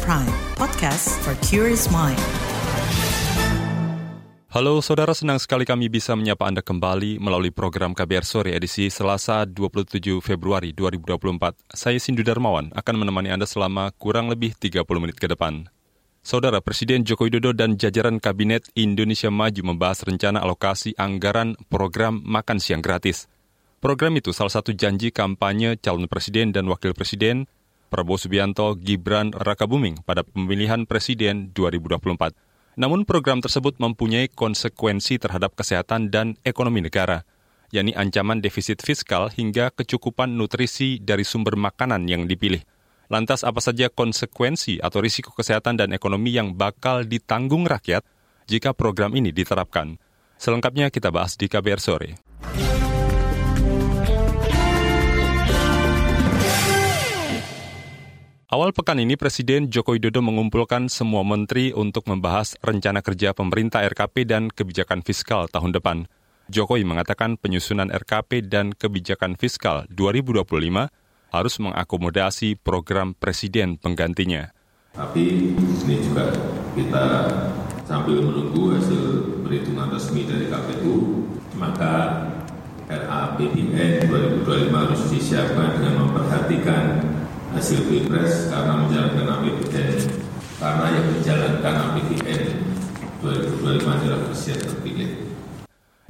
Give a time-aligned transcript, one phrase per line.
[0.00, 2.16] Prime, podcast for curious mind.
[4.48, 9.44] Halo saudara, senang sekali kami bisa menyapa Anda kembali melalui program KBR Sore edisi Selasa
[9.44, 11.76] 27 Februari 2024.
[11.76, 15.68] Saya Sindu Darmawan akan menemani Anda selama kurang lebih 30 menit ke depan.
[16.24, 22.64] Saudara Presiden Joko Widodo dan jajaran Kabinet Indonesia Maju membahas rencana alokasi anggaran program makan
[22.64, 23.28] siang gratis.
[23.84, 27.44] Program itu salah satu janji kampanye calon presiden dan wakil presiden
[27.92, 32.32] Prabowo Subianto Gibran Rakabuming pada pemilihan presiden 2024.
[32.80, 37.28] Namun program tersebut mempunyai konsekuensi terhadap kesehatan dan ekonomi negara,
[37.68, 42.64] yakni ancaman defisit fiskal hingga kecukupan nutrisi dari sumber makanan yang dipilih.
[43.12, 48.00] Lantas apa saja konsekuensi atau risiko kesehatan dan ekonomi yang bakal ditanggung rakyat
[48.48, 50.00] jika program ini diterapkan?
[50.40, 52.16] Selengkapnya kita bahas di KBR sore.
[58.52, 64.28] Awal pekan ini Presiden Joko Widodo mengumpulkan semua menteri untuk membahas rencana kerja pemerintah RKP
[64.28, 66.04] dan kebijakan fiskal tahun depan.
[66.52, 70.44] Jokowi mengatakan penyusunan RKP dan kebijakan fiskal 2025
[71.32, 74.52] harus mengakomodasi program presiden penggantinya.
[74.92, 76.28] Tapi ini juga
[76.76, 77.04] kita
[77.88, 81.24] sambil menunggu hasil perhitungan resmi dari KPU,
[81.56, 82.28] maka
[82.84, 84.12] RAPBN
[84.44, 87.00] 2025 harus disiapkan dengan memperhatikan
[87.52, 89.98] hasil pilpres karena menjalankan APBN
[90.56, 92.42] karena yang menjalankan APBN
[93.22, 95.10] 2025 adalah presiden terpilih.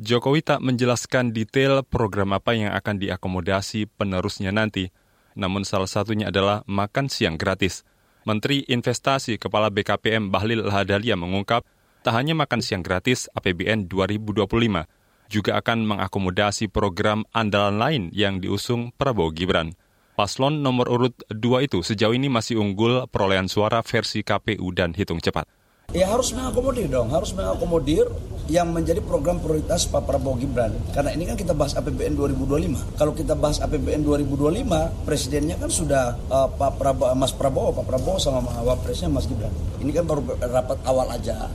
[0.03, 4.91] Jokowi tak menjelaskan detail program apa yang akan diakomodasi penerusnya nanti,
[5.39, 7.87] namun salah satunya adalah makan siang gratis.
[8.27, 11.63] Menteri Investasi Kepala BKPM Bahlil Lahadalia mengungkap,
[12.03, 14.91] tak hanya makan siang gratis APBN 2025,
[15.31, 19.75] juga akan mengakomodasi program andalan lain yang diusung Prabowo Gibran.
[20.23, 25.19] Paslon nomor urut 2 itu sejauh ini masih unggul perolehan suara versi KPU dan hitung
[25.19, 25.51] cepat.
[25.91, 28.07] Ya harus mengakomodir dong, harus mengakomodir
[28.47, 30.79] yang menjadi program prioritas Pak Prabowo Gibran.
[30.95, 33.03] Karena ini kan kita bahas APBN 2025.
[33.03, 38.23] Kalau kita bahas APBN 2025, presidennya kan sudah uh, Pak Prabowo, Mas Prabowo, Pak Prabowo
[38.23, 39.51] sama Wapresnya Mas Gibran.
[39.83, 41.51] Ini kan baru rapat awal aja.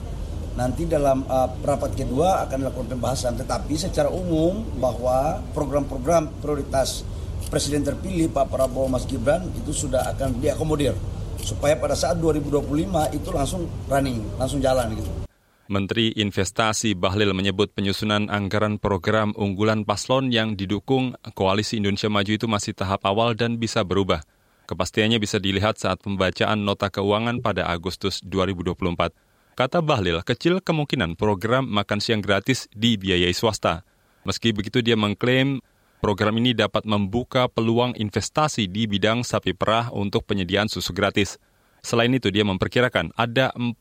[0.59, 3.40] Nanti dalam uh, rapat kedua akan dilakukan pembahasan.
[3.40, 7.08] Tetapi secara umum bahwa program-program prioritas
[7.47, 10.91] Presiden terpilih Pak Prabowo Mas Gibran itu sudah akan diakomodir
[11.40, 15.08] supaya pada saat 2025 itu langsung running, langsung jalan gitu.
[15.68, 22.47] Menteri Investasi Bahlil menyebut penyusunan anggaran program unggulan paslon yang didukung Koalisi Indonesia Maju itu
[22.47, 24.24] masih tahap awal dan bisa berubah.
[24.68, 29.12] Kepastiannya bisa dilihat saat pembacaan nota keuangan pada Agustus 2024.
[29.56, 33.88] Kata Bahlil, kecil kemungkinan program makan siang gratis dibiayai swasta.
[34.28, 35.64] Meski begitu dia mengklaim
[35.97, 41.41] Program ini dapat membuka peluang investasi di bidang sapi perah untuk penyediaan susu gratis.
[41.81, 43.74] Selain itu, dia memperkirakan ada 45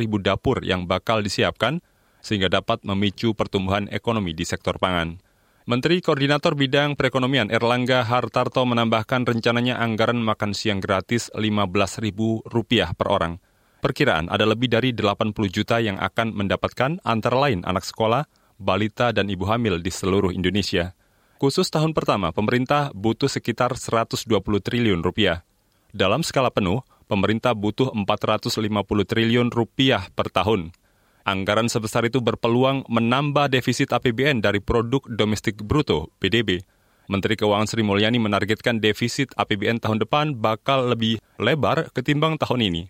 [0.00, 1.84] ribu dapur yang bakal disiapkan
[2.24, 5.20] sehingga dapat memicu pertumbuhan ekonomi di sektor pangan.
[5.68, 13.40] Menteri Koordinator Bidang Perekonomian Erlangga Hartarto menambahkan rencananya anggaran makan siang gratis Rp15.000 per orang.
[13.84, 18.24] Perkiraan ada lebih dari 80 juta yang akan mendapatkan antara lain anak sekolah,
[18.56, 20.96] balita, dan ibu hamil di seluruh Indonesia.
[21.34, 24.30] Khusus tahun pertama, pemerintah butuh sekitar 120
[24.62, 25.42] triliun rupiah.
[25.90, 28.54] Dalam skala penuh, pemerintah butuh 450
[29.02, 30.70] triliun rupiah per tahun.
[31.24, 36.62] Anggaran sebesar itu berpeluang menambah defisit APBN dari produk domestik bruto (PDB).
[37.10, 42.82] Menteri Keuangan Sri Mulyani menargetkan defisit APBN tahun depan bakal lebih lebar ketimbang tahun ini,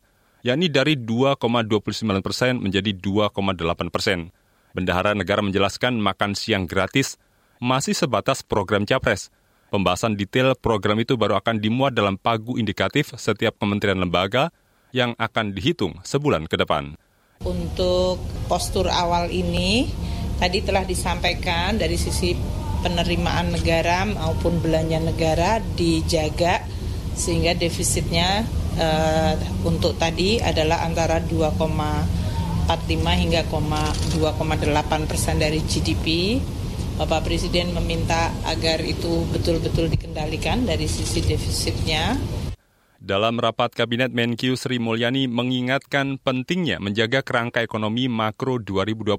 [0.44, 4.30] yakni dari 2,29 persen menjadi 2,8 persen.
[4.74, 7.18] Bendahara negara menjelaskan makan siang gratis
[7.62, 9.30] masih sebatas program capres.
[9.74, 14.54] Pembahasan detail program itu baru akan dimuat dalam pagu indikatif setiap kementerian lembaga
[14.94, 16.94] yang akan dihitung sebulan ke depan.
[17.42, 19.90] Untuk postur awal ini,
[20.38, 22.38] tadi telah disampaikan dari sisi
[22.86, 26.62] penerimaan negara maupun belanja negara dijaga
[27.18, 28.46] sehingga defisitnya
[28.78, 29.34] uh,
[29.66, 36.38] untuk tadi adalah antara 2,45 hingga 2,8 persen dari GDP
[36.94, 42.14] Bapak Presiden meminta agar itu betul-betul dikendalikan dari sisi defisitnya.
[43.02, 49.10] Dalam rapat Kabinet Menkyu Sri Mulyani mengingatkan pentingnya menjaga kerangka ekonomi makro 2025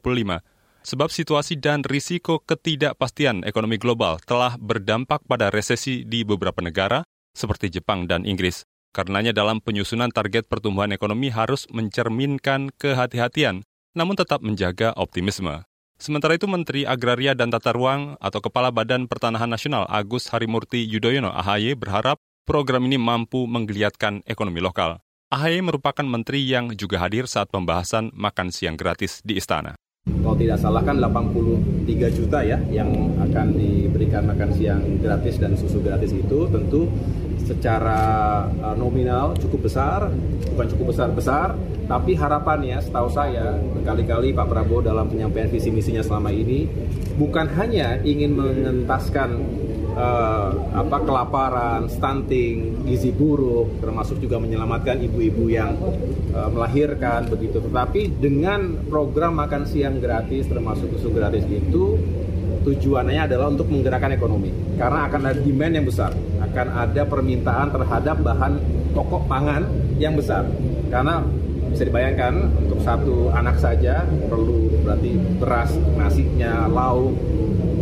[0.87, 7.03] sebab situasi dan risiko ketidakpastian ekonomi global telah berdampak pada resesi di beberapa negara
[7.35, 8.63] seperti Jepang dan Inggris.
[8.95, 13.67] Karenanya dalam penyusunan target pertumbuhan ekonomi harus mencerminkan kehati-hatian
[13.99, 15.67] namun tetap menjaga optimisme.
[15.95, 21.31] Sementara itu Menteri Agraria dan Tata Ruang atau Kepala Badan Pertanahan Nasional Agus Harimurti Yudhoyono
[21.31, 24.99] AHY berharap program ini mampu menggeliatkan ekonomi lokal.
[25.31, 29.79] AHY merupakan menteri yang juga hadir saat pembahasan makan siang gratis di istana.
[30.05, 35.79] Kalau tidak salah kan 83 juta ya yang akan diberikan makan siang gratis dan susu
[35.79, 36.91] gratis itu tentu
[37.45, 38.01] secara
[38.49, 40.09] uh, nominal cukup besar,
[40.53, 41.53] bukan cukup besar-besar,
[41.85, 46.65] tapi harapannya setahu saya berkali-kali Pak Prabowo dalam penyampaian visi misinya selama ini
[47.15, 49.29] bukan hanya ingin mengentaskan
[49.93, 55.77] uh, apa kelaparan, stunting, gizi buruk, termasuk juga menyelamatkan ibu-ibu yang
[56.35, 57.61] uh, melahirkan begitu.
[57.63, 61.97] Tetapi dengan program makan siang gratis termasuk susu gratis itu
[62.65, 68.17] tujuannya adalah untuk menggerakkan ekonomi karena akan ada demand yang besar, akan ada permintaan terhadap
[68.25, 68.53] bahan
[68.91, 69.63] pokok pangan
[70.01, 70.43] yang besar.
[70.89, 71.21] Karena
[71.69, 72.33] bisa dibayangkan
[72.65, 77.13] untuk satu anak saja perlu berarti beras, nasinya, lauk,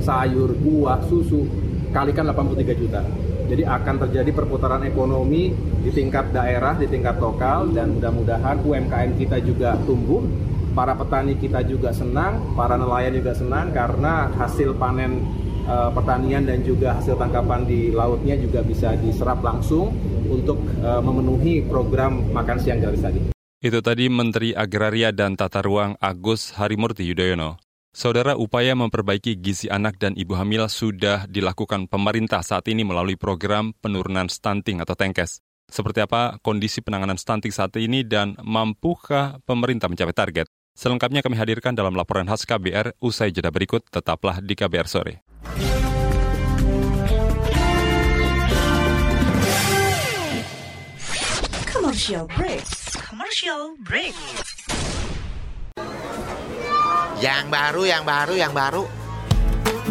[0.02, 1.46] sayur, buah, susu
[1.94, 3.02] kalikan 83 juta.
[3.44, 5.54] Jadi akan terjadi perputaran ekonomi
[5.84, 10.24] di tingkat daerah, di tingkat lokal dan mudah-mudahan UMKM kita juga tumbuh.
[10.74, 15.22] Para petani kita juga senang, para nelayan juga senang karena hasil panen
[15.70, 19.94] e, pertanian dan juga hasil tangkapan di lautnya juga bisa diserap langsung
[20.26, 23.20] untuk e, memenuhi program makan siang gratis tadi.
[23.62, 27.62] Itu tadi Menteri Agraria dan Tata Ruang Agus Harimurti Yudhoyono.
[27.94, 33.78] Saudara, upaya memperbaiki gizi anak dan ibu hamil sudah dilakukan pemerintah saat ini melalui program
[33.78, 35.38] penurunan stunting atau TENKES.
[35.70, 40.48] Seperti apa kondisi penanganan stunting saat ini dan mampukah pemerintah mencapai target?
[40.74, 45.22] Selengkapnya kami hadirkan dalam laporan khas KBR usai jeda berikut, tetaplah di KBR sore.
[51.70, 52.66] Commercial break.
[53.06, 54.18] Commercial break.
[57.22, 58.84] Yang baru, yang baru, yang baru.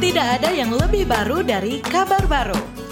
[0.03, 2.82] Tidak ada yang lebih baru dari kabar baru.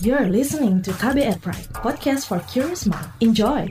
[0.00, 3.04] You're listening to KBR Pride, podcast for curious mind.
[3.20, 3.68] Enjoy!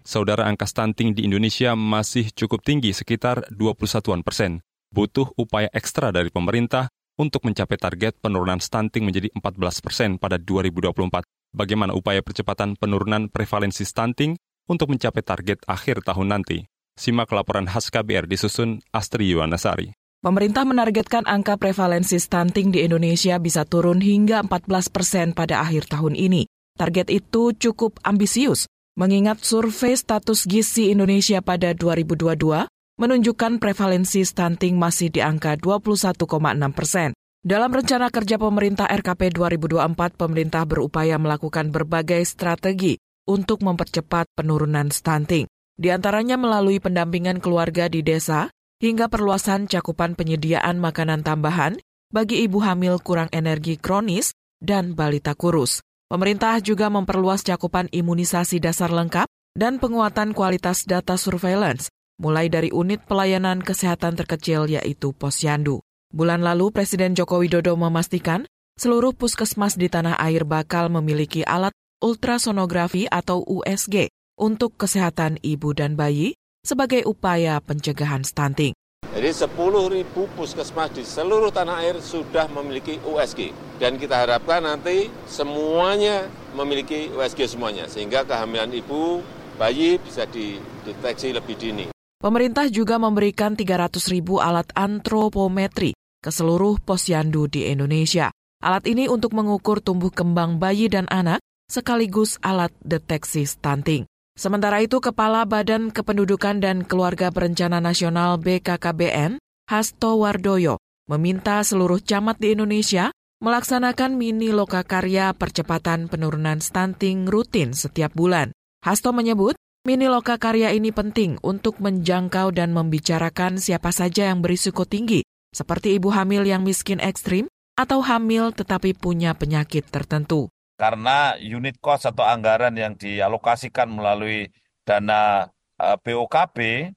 [0.00, 4.64] Saudara angka stunting di Indonesia masih cukup tinggi sekitar 21 persen.
[4.88, 6.88] Butuh upaya ekstra dari pemerintah
[7.20, 11.20] untuk mencapai target penurunan stunting menjadi 14 persen pada 2024.
[11.52, 14.40] Bagaimana upaya percepatan penurunan prevalensi stunting
[14.72, 16.64] untuk mencapai target akhir tahun nanti?
[16.96, 19.92] Simak laporan khas KBR disusun Astri Yuwanasari.
[20.24, 26.16] Pemerintah menargetkan angka prevalensi stunting di Indonesia bisa turun hingga 14 persen pada akhir tahun
[26.16, 26.48] ini.
[26.80, 28.64] Target itu cukup ambisius,
[28.96, 32.64] mengingat survei status gizi Indonesia pada 2022
[32.96, 36.24] menunjukkan prevalensi stunting masih di angka 21,6
[36.72, 37.12] persen.
[37.42, 45.50] Dalam rencana kerja pemerintah RKP 2024, pemerintah berupaya melakukan berbagai strategi untuk mempercepat penurunan stunting.
[45.74, 48.46] Di antaranya melalui pendampingan keluarga di desa
[48.78, 51.82] hingga perluasan cakupan penyediaan makanan tambahan
[52.14, 55.82] bagi ibu hamil kurang energi kronis dan balita kurus.
[56.06, 59.26] Pemerintah juga memperluas cakupan imunisasi dasar lengkap
[59.58, 61.90] dan penguatan kualitas data surveillance,
[62.22, 65.82] mulai dari unit pelayanan kesehatan terkecil yaitu posyandu.
[66.12, 68.44] Bulan lalu Presiden Joko Widodo memastikan
[68.76, 71.72] seluruh puskesmas di tanah air bakal memiliki alat
[72.04, 78.76] ultrasonografi atau USG untuk kesehatan ibu dan bayi sebagai upaya pencegahan stunting.
[79.08, 80.04] Jadi 10.000
[80.36, 83.56] puskesmas di seluruh tanah air sudah memiliki USG.
[83.80, 87.88] Dan kita harapkan nanti semuanya memiliki USG semuanya.
[87.88, 89.24] Sehingga kehamilan ibu,
[89.56, 91.86] bayi bisa dideteksi lebih dini.
[92.20, 98.30] Pemerintah juga memberikan 300 ribu alat antropometri ke seluruh posyandu di Indonesia.
[98.62, 104.06] Alat ini untuk mengukur tumbuh kembang bayi dan anak sekaligus alat deteksi stunting.
[104.38, 109.36] Sementara itu, Kepala Badan Kependudukan dan Keluarga Berencana Nasional BKKBN,
[109.68, 113.12] Hasto Wardoyo, meminta seluruh camat di Indonesia
[113.42, 118.54] melaksanakan mini lokakarya percepatan penurunan stunting rutin setiap bulan.
[118.86, 125.26] Hasto menyebut, mini lokakarya ini penting untuk menjangkau dan membicarakan siapa saja yang berisiko tinggi,
[125.52, 132.10] seperti ibu hamil yang miskin ekstrim atau hamil tetapi punya penyakit tertentu karena unit cost
[132.10, 134.50] atau anggaran yang dialokasikan melalui
[134.82, 135.46] dana
[135.78, 136.90] uh, BOKB,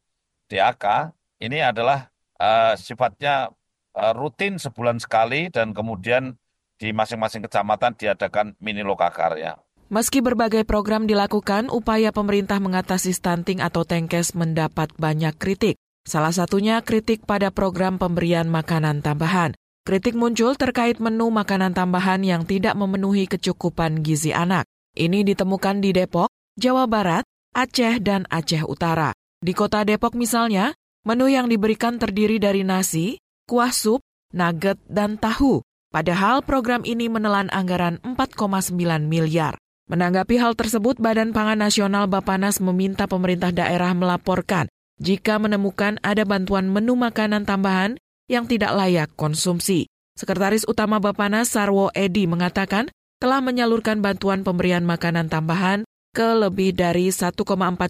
[0.50, 1.14] DAK,
[1.46, 2.10] ini adalah
[2.42, 3.54] uh, sifatnya
[3.94, 6.34] uh, rutin sebulan sekali dan kemudian
[6.82, 9.62] di masing-masing kecamatan diadakan mini lokakarya.
[9.94, 15.78] Meski berbagai program dilakukan, upaya pemerintah mengatasi stunting atau tengkes mendapat banyak kritik.
[16.06, 19.58] Salah satunya kritik pada program pemberian makanan tambahan.
[19.90, 24.70] Kritik muncul terkait menu makanan tambahan yang tidak memenuhi kecukupan gizi anak.
[24.94, 26.30] Ini ditemukan di Depok,
[26.62, 27.26] Jawa Barat,
[27.58, 29.18] Aceh, dan Aceh Utara.
[29.42, 30.78] Di kota Depok misalnya,
[31.10, 33.18] menu yang diberikan terdiri dari nasi,
[33.50, 35.66] kuah sup, nugget, dan tahu.
[35.90, 38.78] Padahal program ini menelan anggaran 4,9
[39.10, 39.58] miliar.
[39.90, 46.72] Menanggapi hal tersebut, Badan Pangan Nasional Bapanas meminta pemerintah daerah melaporkan jika menemukan ada bantuan
[46.72, 48.00] menu makanan tambahan
[48.32, 49.92] yang tidak layak konsumsi.
[50.16, 52.88] Sekretaris Utama Bapanas Sarwo Edi mengatakan
[53.20, 55.84] telah menyalurkan bantuan pemberian makanan tambahan
[56.16, 57.36] ke lebih dari 1,4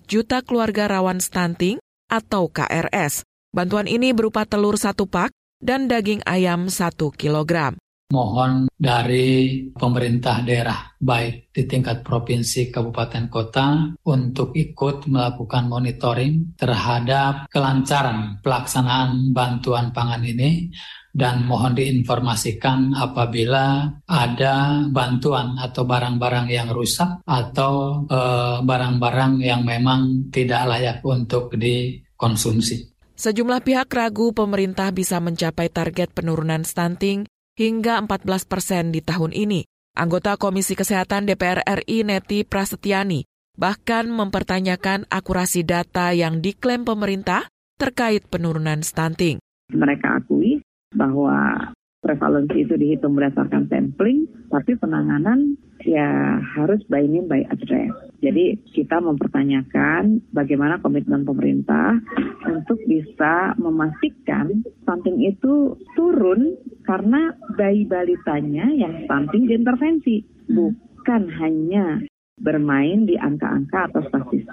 [0.10, 1.78] juta keluarga rawan stunting
[2.10, 3.22] atau KRS.
[3.54, 5.30] Bantuan ini berupa telur satu pak
[5.62, 7.78] dan daging ayam satu kilogram
[8.14, 17.50] mohon dari pemerintah daerah baik di tingkat provinsi, kabupaten, kota untuk ikut melakukan monitoring terhadap
[17.50, 20.70] kelancaran pelaksanaan bantuan pangan ini
[21.16, 29.64] dan mohon diinformasikan apabila ada bantuan atau barang-barang yang rusak atau eh, barang-barang eh, yang
[29.64, 32.92] memang tidak layak untuk dikonsumsi.
[33.16, 37.24] Sejumlah pihak ragu pemerintah bisa mencapai target penurunan stunting
[37.56, 39.64] hingga 14 persen di tahun ini.
[39.96, 43.24] Anggota Komisi Kesehatan DPR RI Neti Prasetyani
[43.56, 47.48] bahkan mempertanyakan akurasi data yang diklaim pemerintah
[47.80, 49.40] terkait penurunan stunting.
[49.72, 50.60] Mereka akui
[50.92, 51.72] bahwa
[52.04, 57.94] prevalensi itu dihitung berdasarkan sampling, tapi penanganan ya harus by name by address.
[58.20, 62.02] Jadi kita mempertanyakan bagaimana komitmen pemerintah
[62.50, 72.02] untuk bisa memastikan stunting itu turun karena bayi balitanya yang stunting diintervensi, bukan hanya
[72.42, 74.02] bermain di angka-angka atau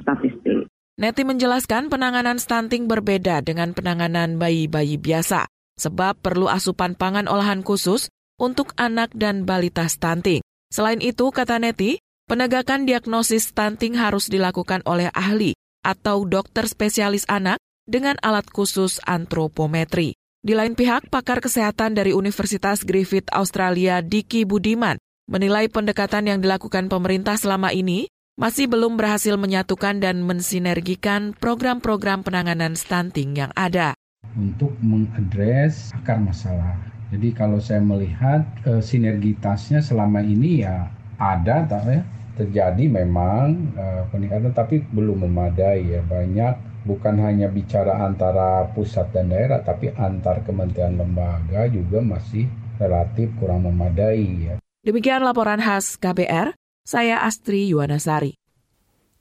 [0.05, 0.69] statistik.
[1.01, 5.49] Neti menjelaskan penanganan stunting berbeda dengan penanganan bayi-bayi biasa,
[5.81, 10.45] sebab perlu asupan pangan olahan khusus untuk anak dan balita stunting.
[10.73, 12.01] Selain itu, kata Neti,
[12.33, 15.53] penegakan diagnosis stunting harus dilakukan oleh ahli
[15.85, 20.17] atau dokter spesialis anak dengan alat khusus antropometri.
[20.41, 24.97] Di lain pihak, pakar kesehatan dari Universitas Griffith Australia, Diki Budiman,
[25.29, 28.09] menilai pendekatan yang dilakukan pemerintah selama ini
[28.41, 33.93] masih belum berhasil menyatukan dan mensinergikan program-program penanganan stunting yang ada.
[34.33, 36.92] Untuk mengadres akar masalah.
[37.13, 40.89] Jadi kalau saya melihat e, sinergitasnya selama ini ya
[41.21, 42.01] ada, tak ya
[42.33, 49.29] terjadi memang e, peningkatan, tapi belum memadai ya banyak bukan hanya bicara antara pusat dan
[49.29, 52.49] daerah, tapi antar kementerian lembaga juga masih
[52.81, 54.25] relatif kurang memadai.
[54.49, 54.55] Ya.
[54.81, 56.57] Demikian laporan khas KBR,
[56.89, 58.41] saya Astri Yuwanasari.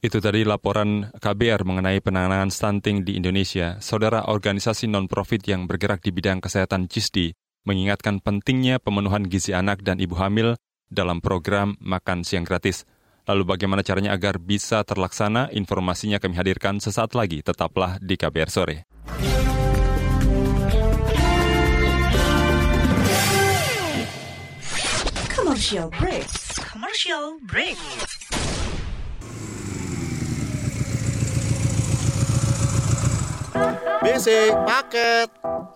[0.02, 3.78] Itu tadi laporan KBR mengenai penanganan stunting di Indonesia.
[3.84, 10.01] Saudara organisasi non-profit yang bergerak di bidang kesehatan CISDI mengingatkan pentingnya pemenuhan gizi anak dan
[10.01, 10.58] ibu hamil
[10.91, 12.84] dalam program makan siang gratis.
[13.30, 15.53] Lalu bagaimana caranya agar bisa terlaksana?
[15.53, 17.46] Informasinya kami hadirkan sesaat lagi.
[17.46, 18.77] Tetaplah di KBR Sore.
[25.30, 26.27] Commercial break.
[26.58, 27.77] Commercial break.
[34.01, 35.29] BC paket.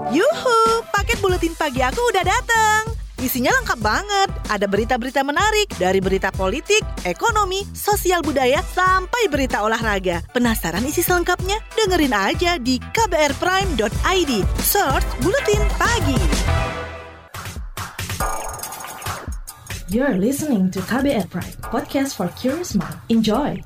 [0.10, 2.89] Yuhu, paket buletin pagi aku udah datang.
[3.22, 4.29] Isinya lengkap banget.
[4.50, 10.25] Ada berita-berita menarik dari berita politik, ekonomi, sosial budaya, sampai berita olahraga.
[10.34, 11.62] Penasaran isi selengkapnya?
[11.77, 14.32] Dengerin aja di kbrprime.id.
[14.58, 16.22] Search Buletin Pagi.
[19.86, 22.98] You're listening to KBR Prime, podcast for curious mind.
[23.08, 23.62] Enjoy!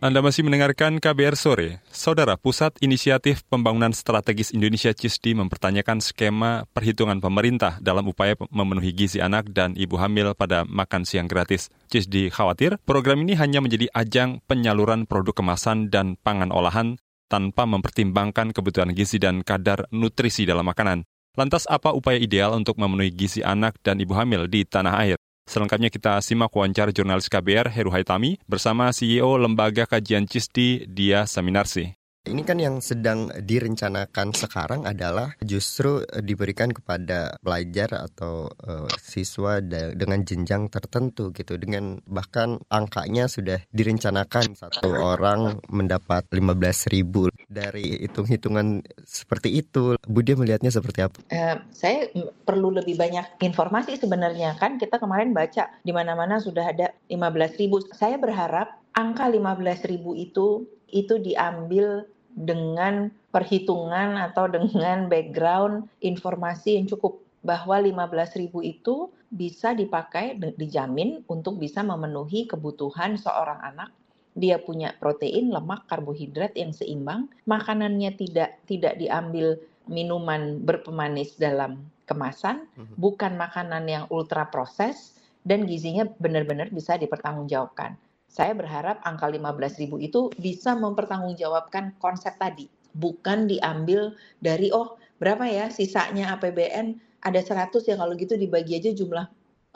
[0.00, 1.84] Anda masih mendengarkan KBR Sore.
[1.92, 9.20] Saudara, Pusat Inisiatif Pembangunan Strategis Indonesia CISDI mempertanyakan skema perhitungan pemerintah dalam upaya memenuhi gizi
[9.20, 11.68] anak dan ibu hamil pada makan siang gratis.
[11.92, 16.96] CISDI khawatir program ini hanya menjadi ajang penyaluran produk kemasan dan pangan olahan
[17.28, 21.04] tanpa mempertimbangkan kebutuhan gizi dan kadar nutrisi dalam makanan.
[21.36, 25.19] Lantas apa upaya ideal untuk memenuhi gizi anak dan ibu hamil di tanah air?
[25.50, 31.99] Selengkapnya kita simak wawancara jurnalis KBR Heru Haitami bersama CEO Lembaga Kajian Cisti Dia Saminarsi.
[32.20, 39.64] Ini kan yang sedang direncanakan sekarang adalah justru eh, diberikan kepada pelajar atau uh, siswa
[39.64, 41.56] dengan jenjang tertentu gitu.
[41.56, 47.32] Dengan bahkan angkanya sudah direncanakan satu orang mendapat 15 ribu.
[47.48, 51.16] Dari hitung-hitungan seperti itu Budi melihatnya seperti apa?
[51.32, 52.12] Uh, saya
[52.44, 54.60] perlu lebih banyak informasi sebenarnya.
[54.60, 57.80] Kan kita kemarin baca di mana-mana sudah ada 15 ribu.
[57.96, 66.86] Saya berharap angka 15 ribu itu itu diambil dengan perhitungan atau dengan background informasi yang
[66.90, 73.90] cukup bahwa 15 ribu itu bisa dipakai dijamin untuk bisa memenuhi kebutuhan seorang anak.
[74.34, 79.58] Dia punya protein, lemak, karbohidrat yang seimbang, makanannya tidak tidak diambil
[79.90, 82.94] minuman berpemanis dalam kemasan, mhm.
[82.98, 87.96] bukan makanan yang ultra proses dan gizinya benar-benar bisa dipertanggungjawabkan
[88.30, 92.70] saya berharap angka 15 ribu itu bisa mempertanggungjawabkan konsep tadi.
[92.94, 96.94] Bukan diambil dari, oh berapa ya sisanya APBN,
[97.26, 99.26] ada 100 ya kalau gitu dibagi aja jumlah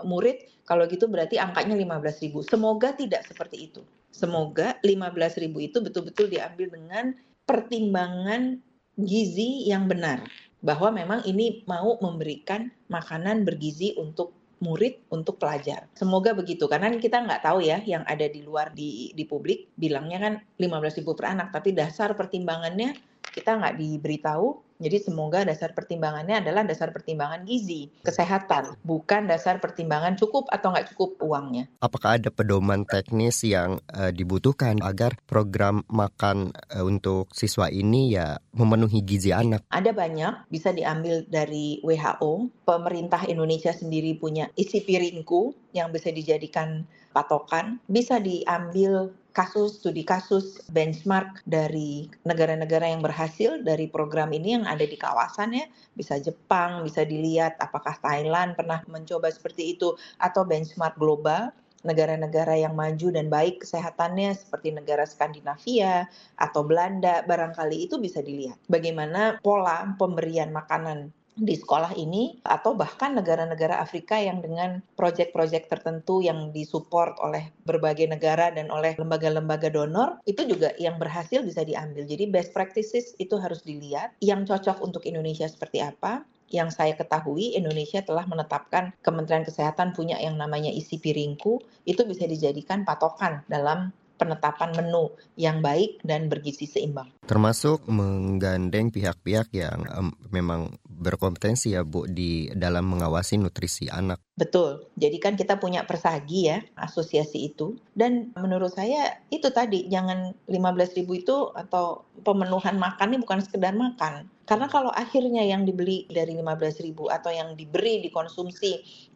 [0.07, 2.47] murid, kalau gitu berarti angkanya 15 ribu.
[2.47, 3.83] Semoga tidak seperti itu.
[4.15, 7.19] Semoga 15 ribu itu betul-betul diambil dengan
[7.51, 8.63] pertimbangan
[9.03, 10.23] gizi yang benar.
[10.63, 14.33] Bahwa memang ini mau memberikan makanan bergizi untuk
[14.65, 15.85] murid untuk pelajar.
[15.93, 20.19] Semoga begitu karena kita nggak tahu ya yang ada di luar di di publik bilangnya
[20.25, 22.97] kan 15.000 per anak tapi dasar pertimbangannya
[23.35, 30.19] kita nggak diberitahu jadi semoga dasar pertimbangannya adalah dasar pertimbangan gizi, kesehatan, bukan dasar pertimbangan
[30.19, 31.71] cukup atau nggak cukup uangnya.
[31.79, 38.43] Apakah ada pedoman teknis yang uh, dibutuhkan agar program makan uh, untuk siswa ini ya
[38.51, 39.63] memenuhi gizi anak?
[39.71, 42.67] Ada banyak, bisa diambil dari WHO.
[42.67, 46.83] Pemerintah Indonesia sendiri punya isi piringku yang bisa dijadikan
[47.15, 54.65] patokan, bisa diambil kasus studi kasus benchmark dari negara-negara yang berhasil dari program ini yang
[54.65, 55.67] ada di kawasannya
[55.99, 61.51] bisa Jepang bisa dilihat apakah Thailand pernah mencoba seperti itu atau benchmark global.
[61.85, 66.09] Negara-negara yang maju dan baik kesehatannya seperti negara Skandinavia
[66.41, 68.57] atau Belanda barangkali itu bisa dilihat.
[68.73, 76.23] Bagaimana pola pemberian makanan di sekolah ini atau bahkan negara-negara Afrika yang dengan proyek-proyek tertentu
[76.23, 82.07] yang disupport oleh berbagai negara dan oleh lembaga-lembaga donor itu juga yang berhasil bisa diambil.
[82.07, 86.23] Jadi best practices itu harus dilihat yang cocok untuk Indonesia seperti apa.
[86.55, 92.31] Yang saya ketahui Indonesia telah menetapkan Kementerian Kesehatan punya yang namanya isi piringku itu bisa
[92.31, 97.11] dijadikan patokan dalam penetapan menu yang baik dan bergizi seimbang.
[97.27, 104.23] Termasuk menggandeng pihak-pihak yang um, memang berkompetensi ya Bu di dalam mengawasi nutrisi anak.
[104.39, 104.87] Betul.
[104.95, 107.75] Jadi kan kita punya persagi ya, asosiasi itu.
[107.91, 113.75] Dan menurut saya itu tadi jangan 15 ribu itu atau pemenuhan makan ini bukan sekedar
[113.75, 114.31] makan.
[114.45, 118.73] Karena kalau akhirnya yang dibeli dari 15 ribu atau yang diberi dikonsumsi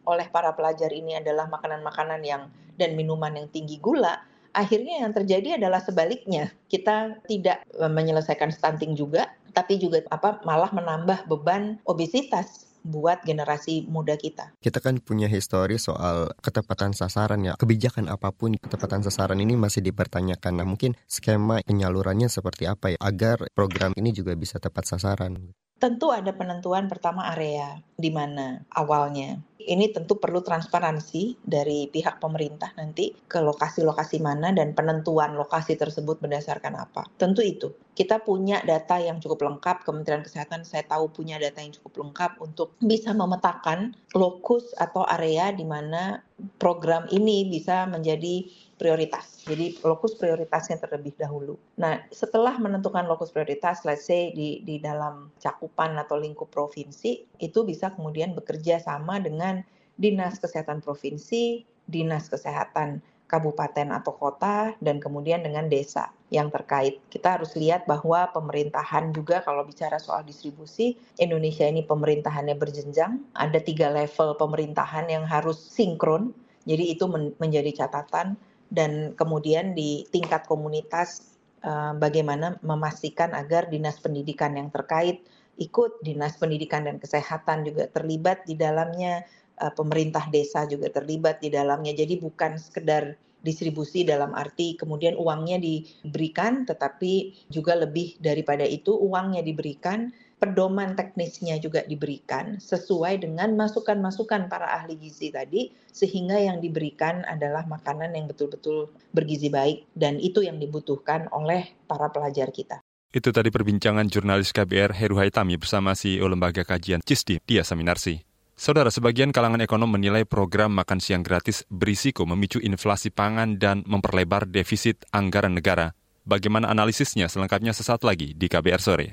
[0.09, 4.15] oleh para pelajar ini adalah makanan-makanan yang dan minuman yang tinggi gula,
[4.53, 6.53] akhirnya yang terjadi adalah sebaliknya.
[6.69, 13.85] Kita tidak e, menyelesaikan stunting juga, tapi juga apa malah menambah beban obesitas buat generasi
[13.91, 14.55] muda kita.
[14.63, 17.53] Kita kan punya histori soal ketepatan sasaran ya.
[17.59, 20.63] Kebijakan apa pun ketepatan sasaran ini masih dipertanyakan.
[20.63, 25.51] Nah, mungkin skema penyalurannya seperti apa ya agar program ini juga bisa tepat sasaran.
[25.79, 29.39] Tentu ada penentuan pertama area di mana awalnya.
[29.59, 36.19] Ini tentu perlu transparansi dari pihak pemerintah nanti ke lokasi-lokasi mana dan penentuan lokasi tersebut
[36.19, 37.07] berdasarkan apa.
[37.15, 37.71] Tentu itu.
[37.95, 42.39] Kita punya data yang cukup lengkap, Kementerian Kesehatan saya tahu punya data yang cukup lengkap
[42.43, 46.23] untuk bisa memetakan lokus atau area di mana
[46.59, 48.47] program ini bisa menjadi
[48.79, 49.43] prioritas.
[49.43, 51.59] Jadi lokus prioritasnya terlebih dahulu.
[51.75, 57.59] Nah, setelah menentukan lokus prioritas, let's say di di dalam cakupan atau lingkup provinsi, itu
[57.67, 59.61] bisa kemudian bekerja sama dengan
[59.99, 66.97] dinas kesehatan provinsi, dinas kesehatan kabupaten atau kota, dan kemudian dengan desa yang terkait.
[67.13, 73.61] Kita harus lihat bahwa pemerintahan juga kalau bicara soal distribusi, Indonesia ini pemerintahannya berjenjang, ada
[73.61, 76.33] tiga level pemerintahan yang harus sinkron,
[76.65, 78.33] jadi itu men menjadi catatan
[78.69, 85.25] dan kemudian di tingkat komunitas uh, bagaimana memastikan agar dinas pendidikan yang terkait
[85.59, 89.27] ikut, dinas pendidikan dan kesehatan juga terlibat di dalamnya,
[89.59, 91.91] uh, pemerintah desa juga terlibat di dalamnya.
[91.91, 99.43] Jadi bukan sekedar distribusi dalam arti kemudian uangnya diberikan, tetapi juga lebih daripada itu uangnya
[99.43, 107.27] diberikan pedoman teknisnya juga diberikan sesuai dengan masukan-masukan para ahli gizi tadi sehingga yang diberikan
[107.27, 112.79] adalah makanan yang betul-betul bergizi baik dan itu yang dibutuhkan oleh para pelajar kita.
[113.11, 118.21] Itu tadi perbincangan jurnalis KBR Heru Haitami bersama CEO Lembaga Kajian CISDI, Dia Saminarsi.
[118.59, 124.45] Saudara, sebagian kalangan ekonom menilai program makan siang gratis berisiko memicu inflasi pangan dan memperlebar
[124.51, 125.95] defisit anggaran negara.
[126.27, 129.07] Bagaimana analisisnya selengkapnya sesaat lagi di KBR Sore.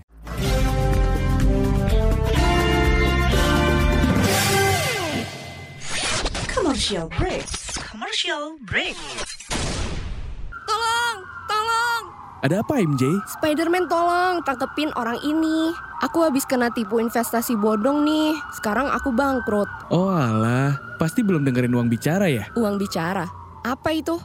[6.86, 7.46] Commercial break.
[7.90, 8.94] Commercial break.
[10.70, 11.16] Tolong,
[11.50, 12.02] tolong.
[12.46, 13.10] Ada apa MJ?
[13.26, 15.74] Spiderman tolong tangkepin orang ini.
[16.06, 18.38] Aku habis kena tipu investasi bodong nih.
[18.54, 19.66] Sekarang aku bangkrut.
[19.90, 22.46] Oh alah, pasti belum dengerin uang bicara ya?
[22.54, 23.26] Uang bicara?
[23.66, 24.22] Apa itu?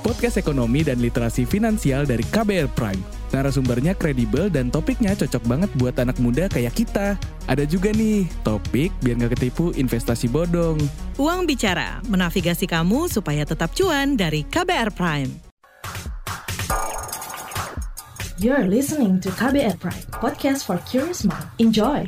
[0.00, 3.17] Podcast ekonomi dan literasi finansial dari KBR Prime.
[3.28, 7.20] Narasumbernya kredibel dan topiknya cocok banget buat anak muda kayak kita.
[7.44, 10.80] Ada juga nih, topik biar nggak ketipu investasi bodong.
[11.20, 15.32] Uang Bicara, menavigasi kamu supaya tetap cuan dari KBR Prime.
[18.38, 21.50] You're listening to KBR Prime, podcast for curious mind.
[21.58, 22.06] Enjoy!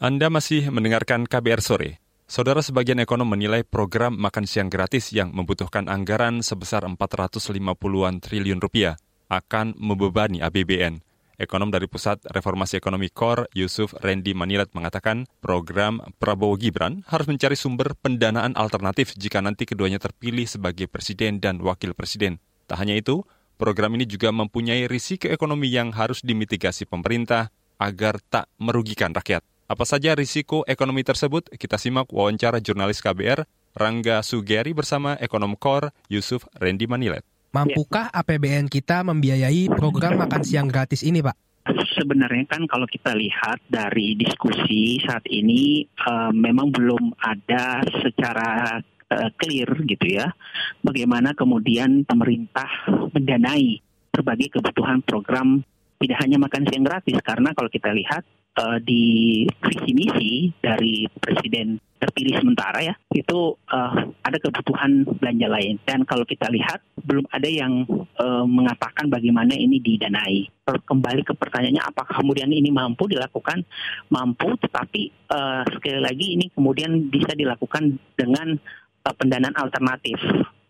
[0.00, 2.00] Anda masih mendengarkan KBR Sore.
[2.24, 8.96] Saudara sebagian ekonom menilai program makan siang gratis yang membutuhkan anggaran sebesar 450-an triliun rupiah
[9.28, 11.04] akan membebani APBN.
[11.36, 17.60] Ekonom dari Pusat Reformasi Ekonomi KOR, Yusuf Randy Manilat mengatakan program Prabowo Gibran harus mencari
[17.60, 22.40] sumber pendanaan alternatif jika nanti keduanya terpilih sebagai presiden dan wakil presiden.
[22.72, 23.20] Tak hanya itu,
[23.60, 29.44] program ini juga mempunyai risiko ekonomi yang harus dimitigasi pemerintah agar tak merugikan rakyat.
[29.70, 31.46] Apa saja risiko ekonomi tersebut?
[31.54, 33.46] Kita simak wawancara jurnalis KBR
[33.78, 37.22] Rangga Sugeri bersama ekonom KOR Yusuf Randy Manilet.
[37.54, 41.62] Mampukah APBN kita membiayai program makan siang gratis ini, Pak?
[41.94, 49.30] Sebenarnya kan kalau kita lihat dari diskusi saat ini uh, memang belum ada secara uh,
[49.38, 50.34] clear gitu ya
[50.82, 52.66] bagaimana kemudian pemerintah
[53.14, 53.78] mendanai
[54.10, 55.62] berbagai kebutuhan program
[56.02, 58.26] tidak hanya makan siang gratis karena kalau kita lihat
[58.58, 65.76] uh, di visi misi dari presiden terpilih sementara ya itu uh, ada kebutuhan belanja lain.
[65.84, 67.84] Dan kalau kita lihat belum ada yang
[68.16, 70.48] uh, mengatakan bagaimana ini didanai.
[70.64, 73.66] Kembali ke pertanyaannya apakah kemudian ini mampu dilakukan?
[74.08, 78.56] Mampu tetapi uh, sekali lagi ini kemudian bisa dilakukan dengan
[79.04, 80.16] uh, pendanaan alternatif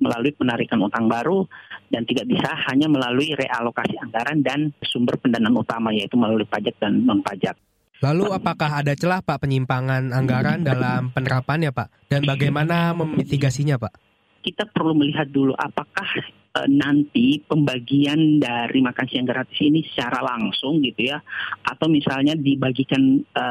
[0.01, 1.45] melalui penarikan utang baru
[1.93, 7.05] dan tidak bisa hanya melalui realokasi anggaran dan sumber pendanaan utama yaitu melalui pajak dan
[7.05, 7.55] non pajak.
[8.01, 12.09] Lalu apakah ada celah Pak penyimpangan anggaran dalam penerapannya Pak?
[12.09, 13.93] Dan bagaimana memitigasinya Pak?
[14.41, 16.09] Kita perlu melihat dulu apakah
[16.57, 21.21] e, nanti pembagian dari makan siang gratis ini secara langsung gitu ya
[21.61, 23.47] atau misalnya dibagikan e,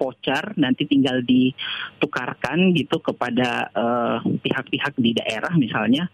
[0.00, 3.68] voucher nanti tinggal ditukarkan gitu kepada
[4.40, 6.08] pihak-pihak di daerah misalnya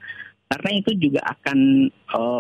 [0.51, 1.91] karena itu juga akan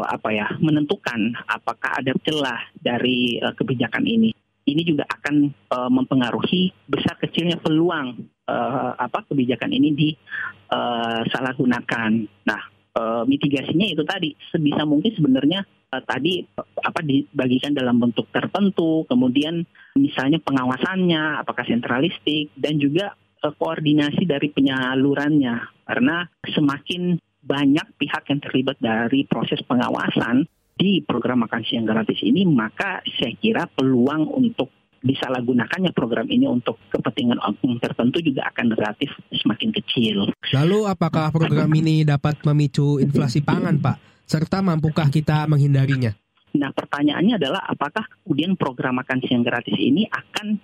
[0.06, 4.30] apa ya menentukan apakah ada celah dari kebijakan ini
[4.66, 8.18] ini juga akan uh, mempengaruhi besar kecilnya peluang
[8.50, 12.10] uh, apa kebijakan ini disalahgunakan.
[12.26, 12.58] Uh, nah,
[12.98, 15.62] uh, mitigasinya itu tadi sebisa mungkin sebenarnya
[15.94, 19.62] uh, tadi uh, apa dibagikan dalam bentuk tertentu, kemudian
[19.94, 23.14] misalnya pengawasannya apakah sentralistik dan juga
[23.46, 31.48] uh, koordinasi dari penyalurannya karena semakin banyak pihak yang terlibat dari proses pengawasan di program
[31.48, 34.68] makan siang gratis ini, maka saya kira peluang untuk
[35.00, 40.28] disalahgunakannya program ini untuk kepentingan umum tertentu juga akan relatif semakin kecil.
[40.52, 44.26] Lalu apakah program ini dapat memicu inflasi pangan, Pak?
[44.26, 46.12] Serta mampukah kita menghindarinya?
[46.56, 50.58] Nah, pertanyaannya adalah apakah kemudian program makan siang gratis ini akan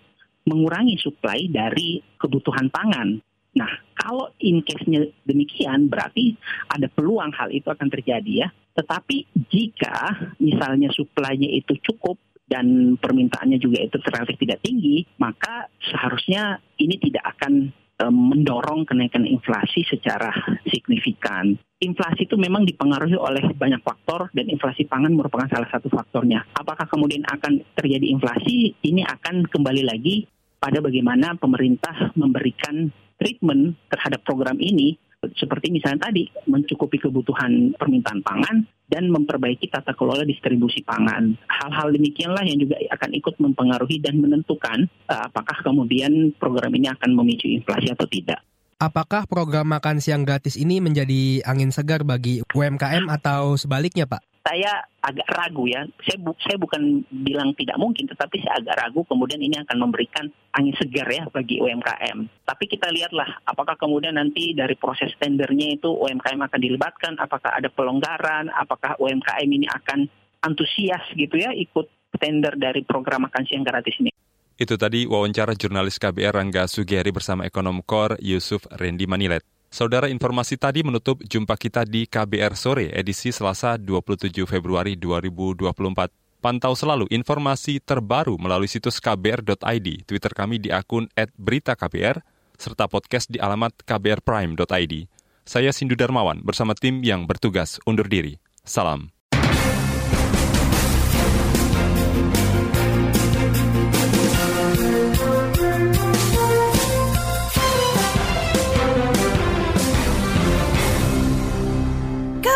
[0.48, 3.20] mengurangi suplai dari kebutuhan pangan?
[3.52, 6.34] Nah, kalau in case-nya demikian, berarti
[6.72, 8.48] ada peluang hal itu akan terjadi ya.
[8.72, 12.16] Tetapi jika misalnya suplainya itu cukup
[12.48, 19.24] dan permintaannya juga itu relatif tidak tinggi, maka seharusnya ini tidak akan e, mendorong kenaikan
[19.24, 20.28] inflasi secara
[20.68, 21.56] signifikan.
[21.80, 26.44] Inflasi itu memang dipengaruhi oleh banyak faktor dan inflasi pangan merupakan salah satu faktornya.
[26.54, 28.76] Apakah kemudian akan terjadi inflasi?
[28.84, 30.28] Ini akan kembali lagi
[30.62, 32.86] pada bagaimana pemerintah memberikan
[33.18, 34.94] treatment terhadap program ini
[35.38, 41.38] seperti misalnya tadi mencukupi kebutuhan permintaan pangan dan memperbaiki tata kelola distribusi pangan.
[41.46, 47.14] Hal-hal demikianlah yang juga akan ikut mempengaruhi dan menentukan uh, apakah kemudian program ini akan
[47.14, 48.42] memicu inflasi atau tidak.
[48.82, 54.31] Apakah program makan siang gratis ini menjadi angin segar bagi UMKM atau sebaliknya, Pak?
[54.42, 55.86] Saya agak ragu ya.
[56.02, 60.26] Saya bu, saya bukan bilang tidak mungkin, tetapi saya agak ragu kemudian ini akan memberikan
[60.58, 62.18] angin segar ya bagi UMKM.
[62.42, 67.70] Tapi kita lihatlah apakah kemudian nanti dari proses tendernya itu UMKM akan dilibatkan, apakah ada
[67.70, 70.10] pelonggaran, apakah UMKM ini akan
[70.42, 71.86] antusias gitu ya ikut
[72.18, 74.10] tender dari program makan siang gratis ini.
[74.58, 79.51] Itu tadi wawancara jurnalis KBR Rangga Sugeri bersama ekonom KOR Yusuf Rendi Manilet.
[79.72, 86.12] Saudara informasi tadi menutup jumpa kita di KBR Sore edisi Selasa 27 Februari 2024.
[86.44, 92.20] Pantau selalu informasi terbaru melalui situs kbr.id, Twitter kami di akun @beritaKBR,
[92.60, 95.08] serta podcast di alamat kbrprime.id.
[95.48, 98.36] Saya Sindu Darmawan bersama tim yang bertugas undur diri.
[98.68, 99.08] Salam.